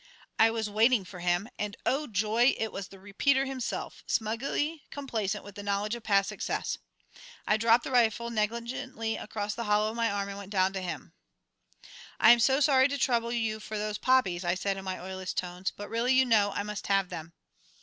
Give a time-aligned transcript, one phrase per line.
[0.39, 2.55] I was waiting for him And, oh joy!
[2.57, 6.79] it was the "Repeater" himself, smugly complacent with knowledge of past success.
[7.47, 10.81] I dropped the rifle negligently across the hollow of my arm and went down to
[10.81, 11.13] him.
[12.19, 15.69] "I am sorry to trouble you for those poppies," I said in my oiliest tones;
[15.69, 17.33] "but really, you know, I must have them."